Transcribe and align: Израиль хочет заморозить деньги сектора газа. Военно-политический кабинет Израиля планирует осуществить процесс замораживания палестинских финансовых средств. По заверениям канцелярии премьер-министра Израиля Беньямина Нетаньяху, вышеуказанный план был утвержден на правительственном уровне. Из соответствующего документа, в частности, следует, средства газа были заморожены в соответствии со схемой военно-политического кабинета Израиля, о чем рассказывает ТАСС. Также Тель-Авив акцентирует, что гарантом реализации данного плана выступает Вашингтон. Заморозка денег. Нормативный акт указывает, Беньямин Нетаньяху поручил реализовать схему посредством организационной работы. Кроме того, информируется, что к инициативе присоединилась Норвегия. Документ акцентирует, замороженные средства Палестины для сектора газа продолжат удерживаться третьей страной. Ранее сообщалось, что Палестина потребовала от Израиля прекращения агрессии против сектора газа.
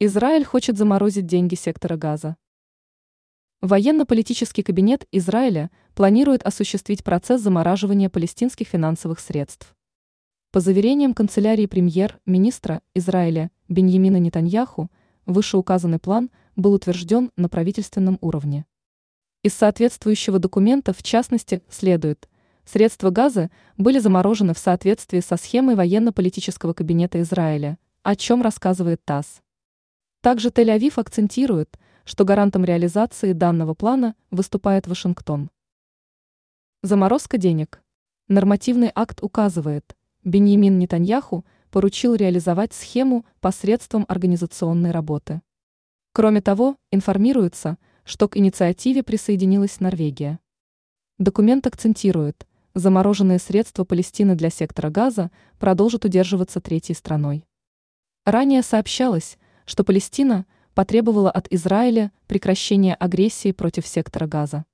Израиль 0.00 0.44
хочет 0.44 0.78
заморозить 0.78 1.26
деньги 1.26 1.56
сектора 1.56 1.96
газа. 1.96 2.36
Военно-политический 3.60 4.62
кабинет 4.62 5.08
Израиля 5.10 5.72
планирует 5.96 6.44
осуществить 6.44 7.02
процесс 7.02 7.40
замораживания 7.40 8.08
палестинских 8.08 8.68
финансовых 8.68 9.18
средств. 9.18 9.74
По 10.52 10.60
заверениям 10.60 11.14
канцелярии 11.14 11.66
премьер-министра 11.66 12.80
Израиля 12.94 13.50
Беньямина 13.68 14.18
Нетаньяху, 14.18 14.88
вышеуказанный 15.26 15.98
план 15.98 16.30
был 16.54 16.74
утвержден 16.74 17.32
на 17.34 17.48
правительственном 17.48 18.18
уровне. 18.20 18.66
Из 19.42 19.52
соответствующего 19.52 20.38
документа, 20.38 20.92
в 20.92 21.02
частности, 21.02 21.60
следует, 21.68 22.28
средства 22.64 23.10
газа 23.10 23.50
были 23.76 23.98
заморожены 23.98 24.54
в 24.54 24.58
соответствии 24.58 25.18
со 25.18 25.36
схемой 25.36 25.74
военно-политического 25.74 26.72
кабинета 26.72 27.20
Израиля, 27.22 27.78
о 28.04 28.14
чем 28.14 28.42
рассказывает 28.42 29.04
ТАСС. 29.04 29.42
Также 30.20 30.48
Тель-Авив 30.48 30.94
акцентирует, 30.96 31.78
что 32.04 32.24
гарантом 32.24 32.64
реализации 32.64 33.32
данного 33.32 33.74
плана 33.74 34.16
выступает 34.30 34.86
Вашингтон. 34.88 35.50
Заморозка 36.82 37.38
денег. 37.38 37.82
Нормативный 38.26 38.90
акт 38.94 39.22
указывает, 39.22 39.96
Беньямин 40.24 40.78
Нетаньяху 40.78 41.46
поручил 41.70 42.16
реализовать 42.16 42.72
схему 42.74 43.24
посредством 43.40 44.04
организационной 44.08 44.90
работы. 44.90 45.40
Кроме 46.12 46.40
того, 46.40 46.76
информируется, 46.90 47.78
что 48.04 48.28
к 48.28 48.36
инициативе 48.36 49.04
присоединилась 49.04 49.78
Норвегия. 49.78 50.40
Документ 51.18 51.66
акцентирует, 51.66 52.46
замороженные 52.74 53.38
средства 53.38 53.84
Палестины 53.84 54.34
для 54.34 54.50
сектора 54.50 54.90
газа 54.90 55.30
продолжат 55.60 56.04
удерживаться 56.04 56.60
третьей 56.60 56.96
страной. 56.96 57.44
Ранее 58.24 58.62
сообщалось, 58.62 59.37
что 59.68 59.84
Палестина 59.84 60.46
потребовала 60.74 61.30
от 61.30 61.46
Израиля 61.52 62.10
прекращения 62.26 62.94
агрессии 62.94 63.52
против 63.52 63.86
сектора 63.86 64.26
газа. 64.26 64.64